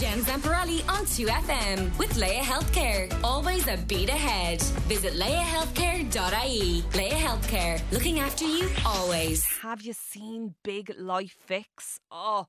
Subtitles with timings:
[0.00, 3.08] Jen Zamparelli on 2FM with Laya Healthcare.
[3.24, 4.60] Always a beat ahead.
[4.88, 6.84] Visit layahealthcare.ie.
[6.94, 9.46] Laya Healthcare, looking after you always.
[9.62, 12.00] Have you seen Big Life Fix?
[12.10, 12.44] Oh,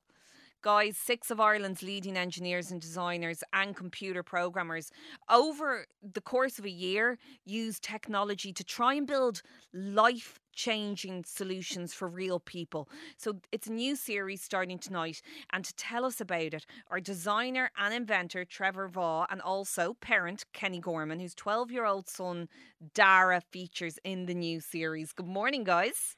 [0.62, 4.92] guys, six of Ireland's leading engineers and designers and computer programmers
[5.30, 9.42] over the course of a year used technology to try and build
[9.74, 12.90] life changing solutions for real people.
[13.18, 15.22] So it's a new series starting tonight.
[15.54, 20.46] And to tell us about it, our designer and inventor, Trevor Vaugh, and also parent,
[20.54, 22.50] Kenny Gorman, whose 12 year old son,
[22.96, 25.14] Dáire, features in the new series.
[25.14, 26.18] Good morning, guys.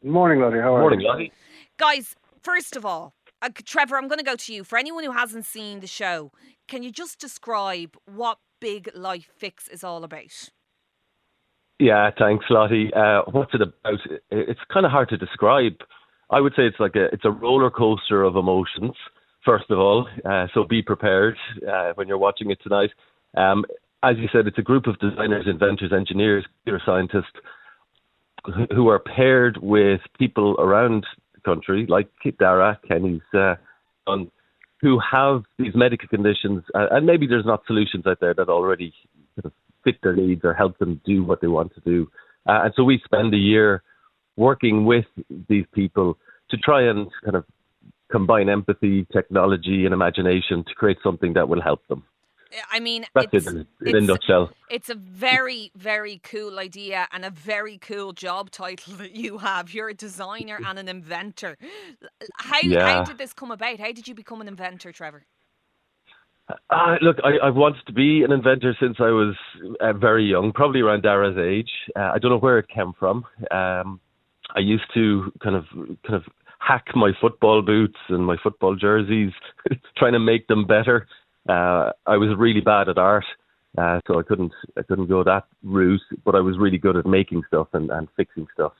[0.00, 0.60] Good morning, Lottie.
[0.60, 1.08] How are Morning, you?
[1.08, 1.32] Lottie.
[1.76, 4.64] Guys, first of all, uh, Trevor, I'm going to go to you.
[4.64, 6.32] For anyone who hasn't seen the show,
[6.66, 10.50] can you just describe what Big Life Fix is all about?
[11.78, 12.90] Yeah, thanks, Lottie.
[12.94, 14.00] Uh, what's it about?
[14.30, 15.74] It's kind of hard to describe.
[16.30, 18.94] I would say it's like a it's a roller coaster of emotions.
[19.44, 21.36] First of all, uh, so be prepared
[21.66, 22.90] uh, when you're watching it tonight.
[23.36, 23.64] Um,
[24.02, 27.32] as you said, it's a group of designers, inventors, engineers, computer scientists
[28.74, 31.06] who- are paired with people around
[31.48, 33.54] country, like Dáire, Kenny's uh,
[34.80, 38.92] who have these medical conditions, uh, and maybe there's not solutions out there that already
[39.34, 39.52] sort of
[39.84, 42.06] fit their needs or help them do what they want to do.
[42.48, 43.82] Uh, and so we spend a year
[44.36, 45.06] working with
[45.48, 46.16] these people
[46.50, 47.44] to try and kind of
[48.10, 52.02] combine empathy, technology, and imagination to create something that will help them.
[52.70, 54.50] I mean, That's it's, it in, in a nutshell.
[54.70, 59.72] It's a very, very cool idea and a very cool job title that you have.
[59.72, 61.56] You're a designer and an inventor.
[62.34, 63.78] How, how did this come about?
[63.78, 65.24] How did you become an inventor, Trevor?
[66.70, 69.34] Uh, look, I, I've wanted to be an inventor since I was
[69.80, 71.70] uh, very young, probably around Dáire's age.
[71.94, 73.26] Uh, I don't know where it came from.
[73.50, 74.00] Um,
[74.56, 75.64] I used to kind of
[76.06, 76.22] kind of
[76.58, 79.32] hack my football boots and my football jerseys,
[79.98, 81.06] trying to make them better.
[81.48, 83.24] Uh, I was really bad at art,
[83.76, 86.00] uh, so I couldn't I couldn't go that route.
[86.24, 88.72] But I was really good at making stuff and, and fixing stuff.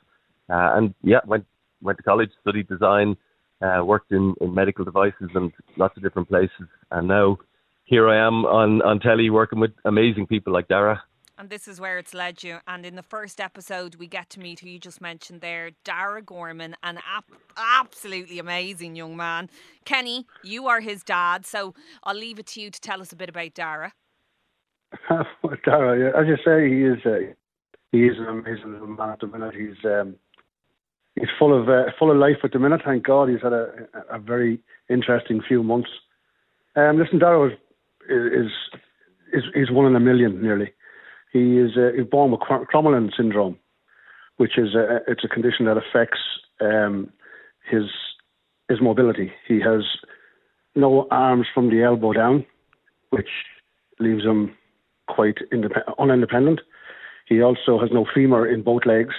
[0.49, 1.45] Uh, and yeah, went
[1.81, 3.15] went to college, studied design,
[3.61, 7.37] uh, worked in, in medical devices and lots of different places, and now
[7.89, 10.99] here I am on, on telly working with amazing people like Dáire.
[11.39, 12.57] And this is where it's led you.
[12.67, 16.23] And in the first episode, we get to meet who you just mentioned there, Dáire
[16.25, 19.49] Gorman, an ap- absolutely amazing young man.
[19.85, 21.73] Kenny, you are his dad, so
[22.03, 23.91] I'll leave it to you to tell us a bit about Dáire.
[25.09, 27.33] Dáire, yeah, as you say, he is a,
[27.93, 29.55] he is an amazing little man at the minute.
[29.55, 30.15] He's um,
[31.15, 32.81] he's full of uh, full of life at the minute.
[32.83, 35.89] Thank God, he's had a a very interesting few months.
[36.75, 37.53] Um, listen, Dáire was,
[38.09, 38.51] is
[39.31, 40.73] is is one in a million nearly.
[41.31, 43.57] He is uh, born with Cro- Crommelin syndrome,
[44.37, 46.19] which is a, it's a condition that affects
[46.61, 47.11] um,
[47.69, 47.83] his
[48.67, 49.31] his mobility.
[49.47, 49.83] He has
[50.75, 52.45] no arms from the elbow down,
[53.09, 53.29] which
[53.99, 54.55] leaves him
[55.07, 56.61] quite indep- unindependent.
[57.27, 59.15] He also has no femur in both legs,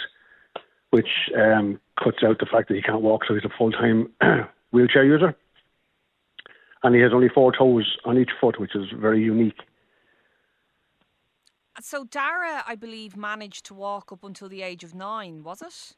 [0.91, 4.11] which um, cuts out the fact that he can't walk, so he's a full time
[4.73, 5.35] wheelchair user.
[6.83, 9.61] And he has only four toes on each foot, which is very unique.
[11.83, 15.97] So Dáire, I believe, managed to walk up until the age of nine, was it?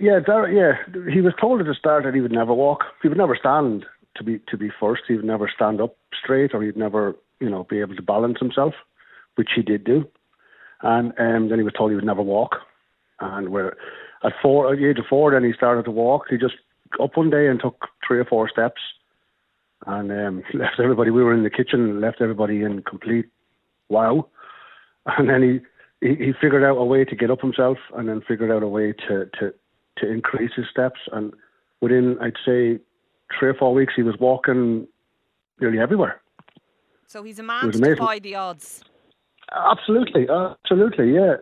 [0.00, 0.74] Yeah, Dar- yeah.
[1.10, 2.84] He was told at the start that he would never walk.
[3.02, 5.02] He would never stand to be to be first.
[5.08, 8.38] He would never stand up straight, or he'd never, you know, be able to balance
[8.38, 8.74] himself,
[9.36, 10.06] which he did do.
[10.82, 12.56] And um, then he was told he would never walk.
[13.20, 13.76] And where
[14.22, 16.26] at four, at the age of four, then he started to walk.
[16.28, 16.56] He just
[17.02, 18.80] up one day and took three or four steps,
[19.86, 21.10] and um, left everybody.
[21.10, 23.26] We were in the kitchen, left everybody in complete
[23.88, 24.26] wow.
[25.18, 25.42] And then
[26.00, 28.62] he, he he figured out a way to get up himself, and then figured out
[28.62, 29.54] a way to to
[29.98, 31.00] to increase his steps.
[31.12, 31.32] And
[31.80, 32.78] within, I'd say,
[33.38, 34.86] three or four weeks, he was walking
[35.60, 36.20] nearly everywhere.
[37.06, 38.84] So he's a man to defy the odds.
[39.52, 41.34] Absolutely, absolutely, yeah.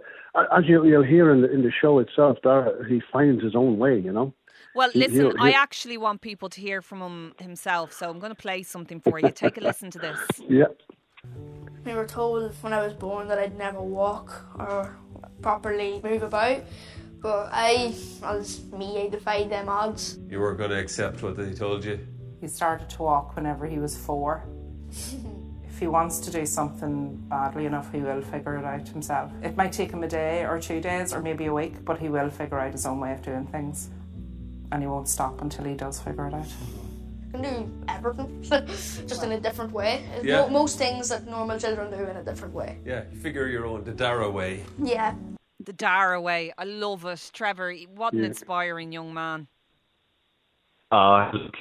[0.56, 3.78] As you, you'll hear in the in the show itself, Dáire, he finds his own
[3.78, 3.98] way.
[3.98, 4.32] You know.
[4.74, 8.18] Well, listen, he'll- I he'll- actually want people to hear from him himself, so I'm
[8.18, 9.30] going to play something for you.
[9.30, 10.18] Take a listen to this.
[10.48, 10.66] Yeah.
[11.88, 14.94] We were told when I was born that I'd never walk or
[15.40, 16.60] properly move about.
[17.22, 20.18] But I, as me, I defied them odds.
[20.28, 22.06] You weren't going to accept what they told you.
[22.42, 24.46] He started to walk whenever he was four.
[24.90, 29.32] if he wants to do something badly enough, he will figure it out himself.
[29.42, 32.10] It might take him a day or two days or maybe a week, but he
[32.10, 33.88] will figure out his own way of doing things.
[34.70, 36.48] And he won't stop until he does figure it out.
[37.28, 40.02] I can do everything, just in a different way.
[40.22, 40.42] Yeah.
[40.42, 42.78] Mo- most things that normal children do in a different way.
[42.84, 44.64] Yeah, you figure your own, the Dáire way.
[44.82, 45.14] Yeah.
[45.60, 46.52] The Dáire way.
[46.56, 47.30] I love it.
[47.34, 48.26] Trevor, what an Yeah.
[48.26, 49.46] inspiring young man.
[50.90, 51.54] Uh, look,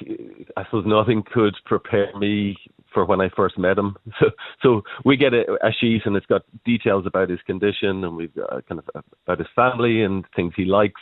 [0.56, 2.56] I suppose nothing could prepare me
[2.94, 3.96] for when I first met him.
[4.20, 4.30] So,
[4.62, 8.34] so we get a, a sheet and it's got details about his condition and we've
[8.34, 11.00] got kind of about his family and things he likes.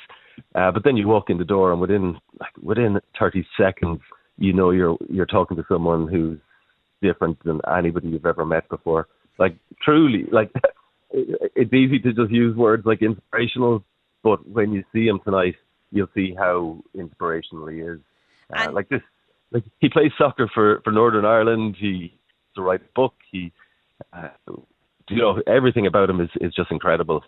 [0.57, 4.01] Uh, but then you walk in the door and within like within 30 seconds,
[4.39, 6.39] you know you're you're talking to someone who's
[7.03, 9.09] different than anybody you've ever met before.
[9.39, 10.51] Like truly, like
[11.11, 13.85] it's easy to just use words like inspirational,
[14.23, 15.57] but when you see him tonight,
[15.93, 18.01] you'll see how inspirational he is.
[18.55, 19.03] Uh, like this,
[19.51, 21.77] like he plays soccer for for Northern Ireland.
[21.79, 22.19] He
[22.55, 23.15] to write a book.
[23.31, 23.53] He,
[24.13, 24.29] uh,
[25.09, 27.25] you know, everything about him is is just incredible.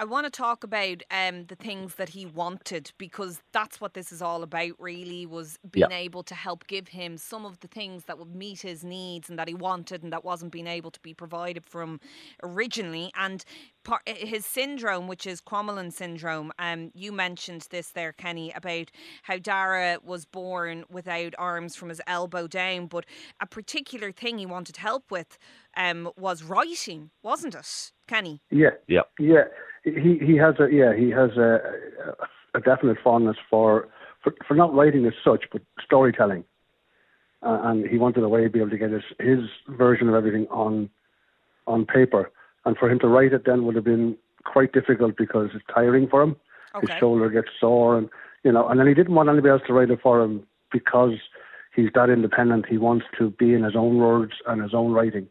[0.00, 4.10] I want to talk about um, the things that he wanted because that's what this
[4.10, 4.70] is all about.
[4.78, 5.94] Really, was being Yeah.
[5.94, 9.38] able to help give him some of the things that would meet his needs and
[9.38, 12.00] that he wanted and that wasn't being able to be provided from
[12.42, 13.12] originally.
[13.14, 13.44] And
[13.84, 18.90] par- his syndrome, which is Crommelin syndrome, um, you mentioned this there, Kenny, about
[19.24, 23.04] how Dáire was born without arms from his elbow down, but
[23.38, 25.36] a particular thing he wanted help with
[25.76, 28.40] um, was writing, wasn't it, Kenny?
[28.50, 29.02] Yeah, Yeah.
[29.18, 29.44] yeah.
[29.84, 31.58] He he has a yeah he has a
[32.54, 33.88] a definite fondness for
[34.22, 36.44] for, for not writing as such, but storytelling.
[37.42, 40.14] Uh, and he wanted a way to be able to get his his version of
[40.14, 40.90] everything on
[41.66, 42.30] on paper.
[42.64, 46.08] And for him to write it then would have been quite difficult because it's tiring
[46.08, 46.36] for him.
[46.74, 46.92] Okay.
[46.92, 48.08] His shoulder gets sore, and
[48.44, 48.68] you know.
[48.68, 51.14] And then he didn't want anybody else to write it for him because
[51.74, 52.66] he's that independent.
[52.66, 55.28] He wants to be in his own words and his own writing.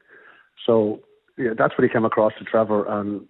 [0.65, 1.01] So
[1.37, 2.85] yeah, that's what he came across to Trevor.
[2.87, 3.27] And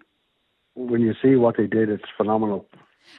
[0.88, 2.66] when you see what they did, it's phenomenal.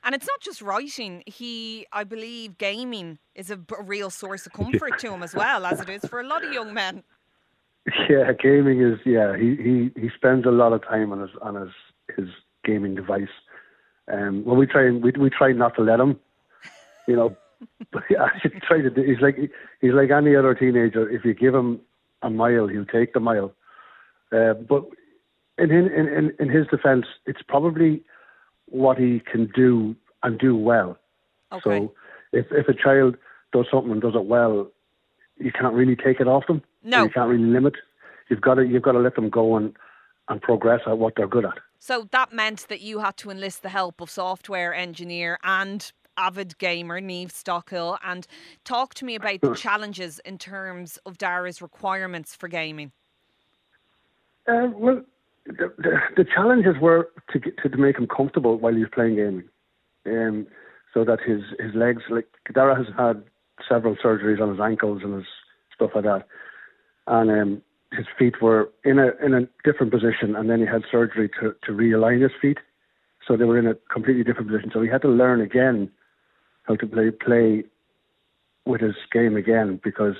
[0.05, 1.23] And it's not just writing.
[1.27, 5.81] He, I believe, gaming is a real source of comfort to him as well, as
[5.81, 7.03] it is for a lot of young men.
[8.11, 9.35] Yeah, gaming is yeah.
[9.37, 11.71] He he he spends a lot of time on his on his
[12.15, 12.29] his
[12.62, 13.35] gaming device.
[14.12, 16.21] Um, well, we try and we we try not to let him,
[17.09, 17.37] you know.
[17.91, 18.91] But I should try to.
[18.91, 19.37] do- He's like
[19.81, 21.09] he's like any other teenager.
[21.09, 21.81] If you give him
[22.23, 23.53] a mile, he'll take the mile.
[24.31, 24.85] Uh, but
[25.61, 28.03] in, in in in his defence, it's probably
[28.67, 30.99] what he can do and do well.
[31.53, 31.61] Okay.
[31.62, 31.93] So
[32.33, 33.17] if if a child
[33.53, 34.71] does something and does it well,
[35.39, 36.62] you can't really take it off them.
[36.83, 37.05] No.
[37.05, 37.75] you can't really limit.
[38.29, 39.75] You've got to you've got to let them go and
[40.29, 41.59] and progress at what they're good at.
[41.79, 46.59] So that meant that you had to enlist the help of software engineer and avid
[46.59, 48.27] gamer Neve Stockhill and
[48.65, 52.93] talk to me about the challenges in terms of Dáire's requirements for gaming.
[54.47, 55.03] Uh, well,
[55.58, 59.17] the, the, the challenges were to get to, make him comfortable while he was playing
[59.17, 59.49] gaming,
[60.06, 60.47] um,
[60.93, 63.23] so that his his legs like Dáire has had
[63.69, 65.26] several surgeries on his ankles and his
[65.75, 66.26] stuff like that,
[67.06, 67.62] and um,
[67.93, 71.55] his feet were in a in a different position, and then he had surgery to
[71.64, 72.58] to realign his feet,
[73.26, 74.70] so they were in a completely different position.
[74.73, 75.91] So he had to learn again
[76.64, 77.64] how to play play
[78.67, 80.17] with his game again because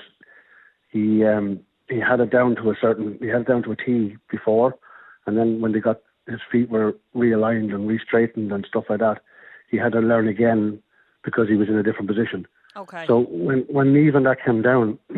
[0.89, 3.75] he um, he had it down to a certain he had it down to a
[3.75, 4.75] T before,
[5.25, 9.21] and then when they got his feet were realigned and re-straightened and stuff like that,
[9.69, 10.81] he had to learn again
[11.23, 12.47] because he was in a different position.
[12.75, 13.05] Okay.
[13.07, 14.97] So when when Neve and that came down,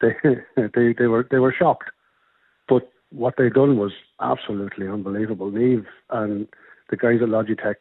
[0.00, 0.14] they
[0.56, 1.90] they they were they were shocked,
[2.68, 5.50] but what they done was absolutely unbelievable.
[5.50, 6.48] Neve and
[6.90, 7.76] the guys at Logitech,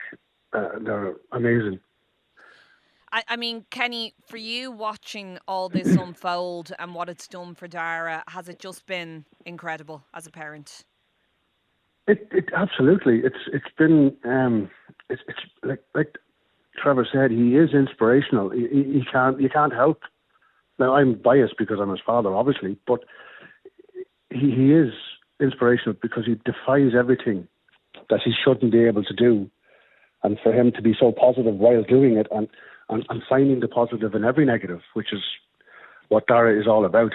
[0.54, 1.80] uh, they're amazing.
[3.12, 7.68] I, I mean, Kenny, for you watching all this unfold and what it's done for
[7.68, 10.84] Dáire, has it just been incredible as a parent?
[12.08, 13.20] It, it absolutely.
[13.20, 14.70] It's it's been um,
[15.10, 16.16] it's it's like like
[16.82, 17.32] Trevor said.
[17.32, 18.50] He is inspirational.
[18.50, 20.02] He, he, can't you can't help.
[20.80, 23.04] Now I'm biased because I'm his father, obviously, but
[24.30, 24.94] he he is
[25.42, 27.48] inspirational because he defies everything
[28.10, 29.50] that he shouldn't be able to do,
[30.24, 32.48] and for him to be so positive while doing it and
[32.90, 35.22] and, and finding the positive in every negative, which is
[36.08, 37.12] what Dáire is all about.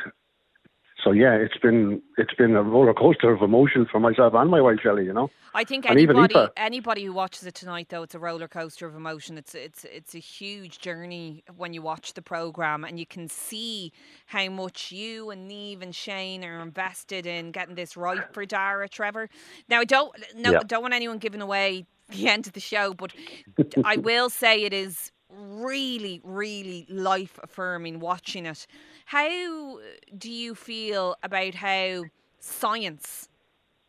[1.03, 4.61] So yeah, it's been it's been a roller coaster of emotion for myself and my
[4.61, 5.05] wife Shelley.
[5.05, 5.31] You know.
[5.55, 9.37] I think anybody anybody who watches it tonight, though, it's a roller coaster of emotion.
[9.37, 13.93] It's it's it's a huge journey when you watch the program, and you can see
[14.27, 18.89] how much you and Neve and Shane are invested in getting this right for Dáire,
[18.89, 19.29] Trevor.
[19.69, 20.61] Now, I don't no Yeah.
[20.67, 23.13] don't want anyone giving away the end of the show, but
[23.85, 28.67] I will say it is really, really life affirming watching it.
[29.13, 29.79] How
[30.17, 32.05] do you feel about how
[32.39, 33.29] science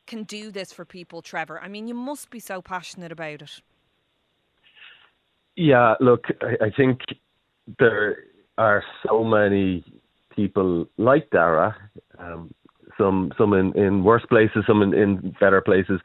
[0.06, 1.62] can do this for people, Trevor?
[1.62, 3.62] I mean, you must be so passionate about it.
[5.56, 7.00] Yeah, look, I, think
[7.80, 8.18] there
[8.58, 9.86] are so many
[10.36, 11.74] people like Dáire,
[12.20, 12.53] um,
[12.98, 16.01] some some in, in worse places, some in, in better places,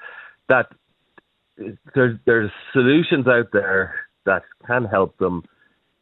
[0.49, 0.67] that
[1.93, 3.97] there's there's solutions out there
[4.27, 5.43] that can help them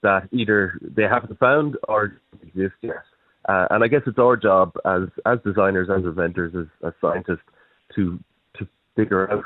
[0.06, 3.02] that either they haven't found or exist yet.
[3.48, 7.48] Uh, and I guess it's our job as as designers, as inventors, as, as scientists
[7.96, 8.18] to
[8.58, 9.42] to figure out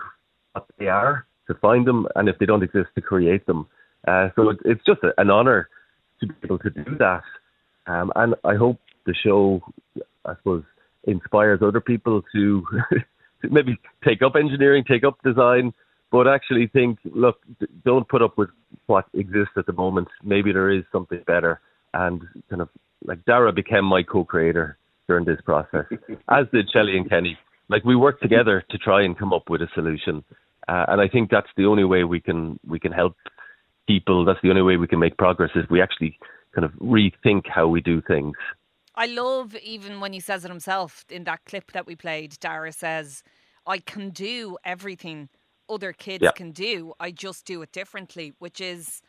[0.52, 3.66] what they are, to find them, and if they don't exist, to create them.
[4.06, 5.68] Uh, so it, it's just a, an honour
[6.20, 7.22] to be able to do that.
[7.86, 9.62] Um, and I hope the show,
[10.24, 10.64] I suppose,
[11.04, 12.66] inspires other people to,
[13.42, 15.72] to maybe take up engineering, take up design,
[16.10, 17.38] but actually think, look,
[17.84, 18.50] don't put up with
[18.86, 20.08] what exists at the moment.
[20.22, 21.60] Maybe there is something better.
[21.94, 22.68] And kind of
[23.04, 24.76] like Dáire became my co-creator
[25.06, 25.86] during this process,
[26.28, 27.36] as did Shelley and Kenny.
[27.68, 30.24] Like we worked together to try and come up with a solution,
[30.68, 33.16] uh, and I think that's the only way we can we can help
[33.88, 34.24] people.
[34.24, 36.18] That's the only way we can make progress is we actually
[36.54, 38.36] kind of rethink how we do things.
[38.94, 42.32] I love even when he says it himself in that clip that we played.
[42.32, 43.22] Dáire says,
[43.66, 45.28] "I can do everything
[45.70, 46.32] other kids yeah.
[46.32, 46.92] can do.
[47.00, 49.02] I just do it differently," which is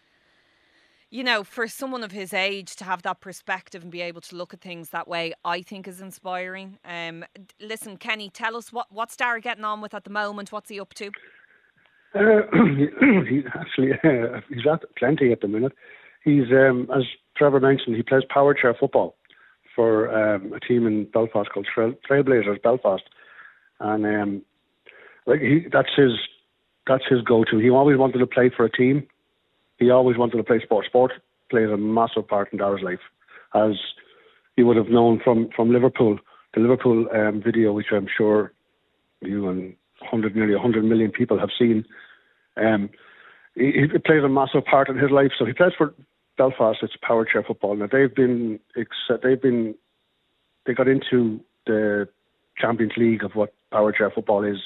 [1.12, 4.36] you know, for someone of his age to have that perspective and be able to
[4.36, 6.80] look at things that way, I think is inspiring.
[6.86, 7.26] Um,
[7.60, 10.54] listen, Kenny, tell us what what's Dáire getting on with at the moment.
[10.54, 11.08] What's he up to?
[12.16, 12.42] Uh,
[13.30, 15.74] he actually uh, he's at plenty at the minute.
[16.24, 17.04] He's um, as
[17.38, 19.16] Trevor mentioned, he plays power chair football
[19.76, 23.04] for um, a team in Belfast called Trail, Trailblazers Belfast,
[23.82, 24.42] and um,
[25.26, 26.12] like he that's his
[26.88, 27.58] that's his go-to.
[27.58, 29.08] He always wanted to play for a team
[29.82, 30.86] he always wanted to play sport.
[30.86, 31.12] Sport
[31.50, 33.00] plays a massive part in Dáire's life,
[33.56, 33.72] as
[34.56, 36.20] you would have known from from Liverpool.
[36.54, 38.54] The Liverpool um, video, which I'm sure
[39.22, 41.86] you and 100, nearly 100 million people have seen,
[42.58, 42.90] um,
[43.56, 45.32] he, he plays a massive part in his life.
[45.40, 45.96] So he plays for
[46.38, 46.80] Belfast.
[46.84, 47.76] It's power chair football.
[47.76, 49.74] Now they've been they've been
[50.68, 52.08] they got into the
[52.56, 54.60] Champions League of what power chair football is,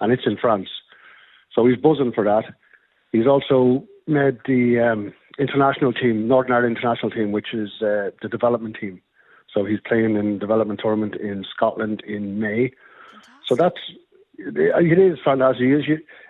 [0.00, 0.68] and it's in France.
[1.54, 2.44] So he's buzzing for that.
[3.12, 8.28] He's also made the um, international team, Northern Ireland international team, which is uh, the
[8.30, 9.00] development team.
[9.52, 12.72] So he's playing in development tournament in Scotland in May.
[13.12, 13.48] Fantastic.
[13.48, 13.80] So that's
[14.38, 15.66] it is fantastic.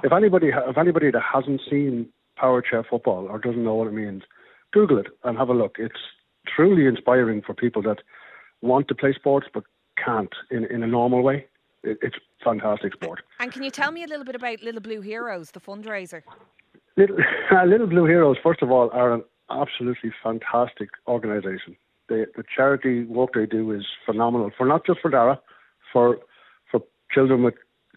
[0.03, 3.95] If anybody if anybody that hasn't seen power chair football or doesn't know what it
[3.95, 4.23] means,
[4.73, 5.77] Google it and have a look.
[5.79, 6.01] It's
[6.55, 7.99] truly inspiring for people that
[8.61, 9.65] want to play sports but
[10.03, 11.47] can't in in a normal way.
[11.85, 13.23] It, it's fantastic sport.
[13.41, 16.23] And can you tell me a little bit about Little Blue Heroes, the fundraiser?
[16.97, 17.17] Little,
[17.51, 21.77] uh, Little Blue Heroes, first of all, are an absolutely fantastic organisation.
[22.09, 25.39] The, the charity work they do is phenomenal for not just for Dáire,
[25.93, 26.19] for
[26.71, 26.81] for
[27.11, 27.55] children with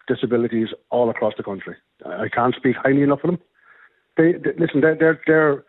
[0.07, 1.75] disabilities all across the country.
[2.05, 3.39] I can't speak highly enough of them.
[4.17, 4.81] They, they listen.
[4.81, 5.63] They're they're they're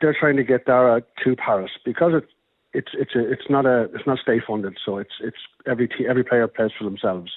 [0.00, 2.32] they're trying to get Dáire to Paris because it's
[2.78, 6.06] it's it's a, it's not a it's not state funded, so it's it's every t-
[6.08, 7.30] every player plays for themselves,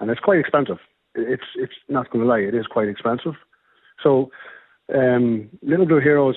[0.00, 0.78] and it's quite expensive
[1.14, 3.34] it's it's not going to lie, it is quite expensive.
[4.02, 4.30] So,
[4.94, 6.36] um, Little Blue Heroes,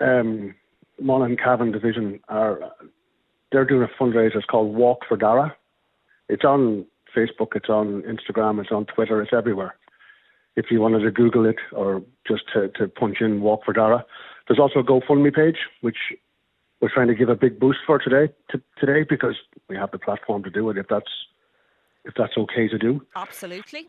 [0.00, 0.54] um,
[1.00, 2.60] Monaghan Cavan division are
[3.50, 4.36] they're doing a fundraiser.
[4.36, 5.52] It's called Walk for Dáire.
[6.28, 9.74] It's on Facebook, it's on Instagram, it's on Twitter, it's everywhere.
[10.56, 14.04] If you wanted to Google it or just to, to punch in Walk for Dáire,
[14.48, 15.96] there's also a GoFundMe page which
[16.82, 19.36] we're trying to give a big boost for today to, today because
[19.68, 20.76] we have the platform to do it.
[20.76, 21.06] If that's
[22.04, 23.00] if that's okay to do.
[23.14, 23.88] Absolutely.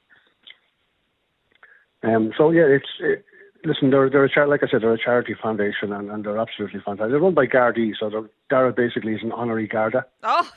[2.03, 3.25] Um, so yeah, it's it,
[3.65, 3.89] listen.
[3.89, 6.81] They're they're a char- like I said, they're a charity foundation, and, and they're absolutely
[6.85, 7.11] fantastic.
[7.11, 10.05] They're run by Gardaí, so Dáire basically is an honorary Garda.
[10.21, 10.49] Oh,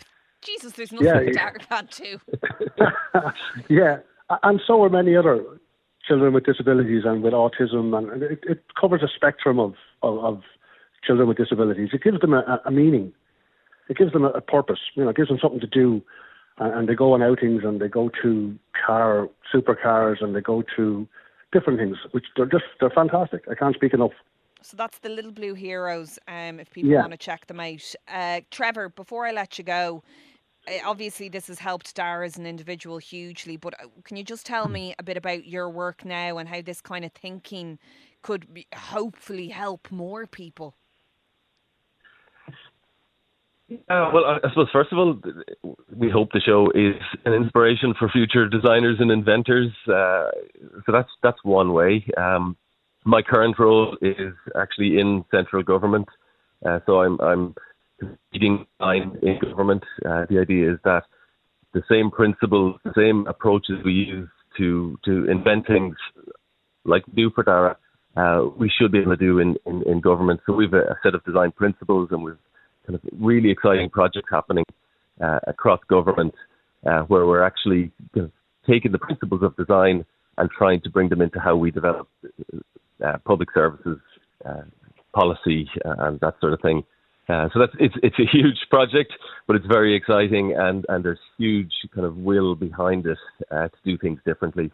[0.43, 0.73] Jesus!
[0.73, 2.21] There's nothing yeah, Dáire can't do.
[3.71, 3.99] yeah,
[4.43, 5.43] and so are many other
[6.07, 10.43] children with disabilities and with autism, and it, it covers a spectrum of, of, of
[11.07, 11.91] children with disabilities.
[11.93, 13.13] It gives them a, a meaning.
[13.89, 14.81] It gives them a, a purpose.
[14.95, 16.03] You know, it gives them something to do
[16.59, 20.63] and, and they go on outings and they go to car supercars and they go
[20.77, 21.07] to
[21.53, 23.45] different things, which they're just they're fantastic.
[23.51, 24.13] I can't speak enough.
[24.63, 26.19] So that's the Little Blue Heroes.
[26.27, 27.01] Um, if people yeah.
[27.01, 28.89] want to check them out, uh, Trevor.
[28.89, 30.03] Before I let you go,
[30.67, 33.57] eh, obviously this has helped Dáire as an individual hugely.
[33.57, 36.63] But uh, can you just tell me a bit about your work now and how
[36.63, 37.79] this kind of thinking
[38.23, 40.75] could be, hopefully help more people?
[43.69, 45.19] Uh, well, I suppose first of all,
[45.95, 46.95] we hope the show is
[47.25, 49.73] an inspiration for future designers and inventors.
[49.89, 50.31] Uh,
[50.85, 52.05] so that's that's one way.
[52.17, 52.57] Um,
[53.05, 56.07] my current role is actually in central government,
[56.65, 57.55] uh, so I'm I'm
[58.33, 59.83] leading design in government.
[60.05, 61.03] Uh, the idea is that
[61.75, 65.97] the same principles, the same approaches we use to to invent things
[66.85, 67.31] like we do
[68.17, 70.41] uh, we should be able to do in, in, in government.
[70.47, 72.39] So we've a, a set of design principles and we've
[72.87, 74.64] kind of really exciting projects happening
[75.21, 76.35] uh, across government
[76.87, 77.90] uh, where we're actually
[78.69, 80.05] taking the principles of design
[80.38, 82.09] and trying to bring them into how we develop
[83.05, 83.99] uh, public services
[84.45, 84.62] uh,
[85.14, 86.85] policy and that sort of thing.
[87.28, 89.12] Uh, so that's it's it's a huge project,
[89.47, 93.19] but it's very exciting, and and there's huge kind of will behind it
[93.50, 94.71] uh, to do things differently.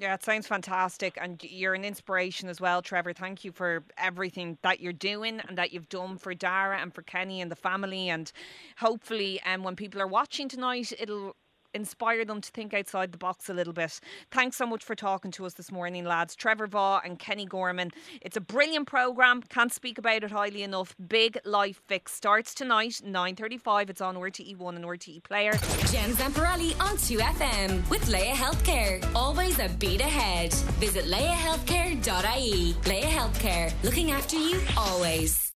[0.00, 1.18] Yeah, it sounds fantastic.
[1.20, 3.12] And you're an inspiration as well, Trevor.
[3.12, 7.02] Thank you for everything that you're doing and that you've done for Dáire and for
[7.02, 8.08] Kenny and the family.
[8.08, 8.32] And
[8.78, 11.36] hopefully, um, when people are watching tonight, it'll
[11.74, 14.00] inspire them to think outside the box a little bit.
[14.30, 16.34] Thanks so much for talking to us this morning, lads.
[16.34, 17.90] Trevor Vaugh and Kenny Gorman.
[18.20, 19.42] It's a brilliant programme.
[19.42, 20.94] Can't speak about it highly enough.
[21.08, 23.90] Big Life Fix starts tonight, 9.35.
[23.90, 25.52] It's on RTE1 and RTE Player.
[25.90, 29.04] Jen Zamparelli on 2FM with Laya Healthcare.
[29.14, 30.52] Always a beat ahead.
[30.80, 32.74] Visit layahealthcare.ie.
[32.86, 33.72] Laya Healthcare.
[33.82, 35.50] Looking after you always.